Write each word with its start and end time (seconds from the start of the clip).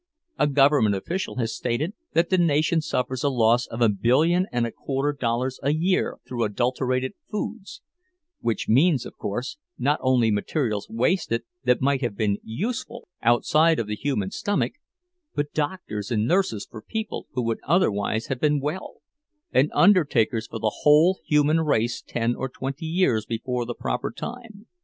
A 0.39 0.47
government 0.47 0.95
official 0.95 1.35
has 1.35 1.53
stated 1.55 1.93
that 2.13 2.31
the 2.31 2.37
nation 2.39 2.81
suffers 2.81 3.23
a 3.23 3.29
loss 3.29 3.67
of 3.67 3.81
a 3.81 3.89
billion 3.89 4.47
and 4.51 4.65
a 4.65 4.71
quarter 4.71 5.13
dollars 5.15 5.59
a 5.61 5.73
year 5.75 6.17
through 6.27 6.43
adulterated 6.43 7.13
foods; 7.29 7.83
which 8.39 8.67
means, 8.67 9.05
of 9.05 9.15
course, 9.19 9.57
not 9.77 9.99
only 10.01 10.31
materials 10.31 10.89
wasted 10.89 11.43
that 11.65 11.83
might 11.83 12.01
have 12.01 12.17
been 12.17 12.39
useful 12.43 13.09
outside 13.21 13.77
of 13.77 13.85
the 13.85 13.95
human 13.95 14.31
stomach, 14.31 14.73
but 15.35 15.53
doctors 15.53 16.09
and 16.09 16.27
nurses 16.27 16.65
for 16.67 16.81
people 16.81 17.27
who 17.33 17.43
would 17.43 17.59
otherwise 17.63 18.25
have 18.25 18.39
been 18.41 18.59
well, 18.59 19.03
and 19.51 19.69
undertakers 19.71 20.47
for 20.47 20.57
the 20.57 20.77
whole 20.81 21.19
human 21.27 21.59
race 21.61 22.01
ten 22.01 22.33
or 22.35 22.49
twenty 22.49 22.87
years 22.87 23.27
before 23.27 23.67
the 23.67 23.75
proper 23.75 24.09
time. 24.09 24.65